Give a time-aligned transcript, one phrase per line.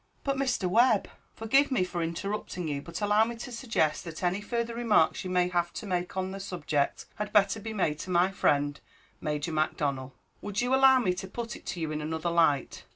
[0.23, 0.67] "But, Mr.
[0.67, 5.23] Webb" "Forgive me for interrupting you, but allow me to suggest that any further remarks
[5.23, 8.79] you may have to make on the subject had better be made to my friend,
[9.21, 12.83] Major Macdonnel." "Would you allow me to put it to you in another light?